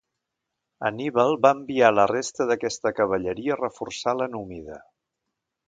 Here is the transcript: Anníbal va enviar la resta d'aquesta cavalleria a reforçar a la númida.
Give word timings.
Anníbal 0.87 1.33
va 1.47 1.51
enviar 1.57 1.91
la 1.99 2.05
resta 2.13 2.49
d'aquesta 2.53 2.95
cavalleria 3.01 3.55
a 3.57 3.61
reforçar 3.61 4.17
a 4.17 4.21
la 4.25 4.31
númida. 4.37 4.83